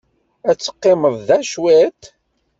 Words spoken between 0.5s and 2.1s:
teqqimeḍ da cwit?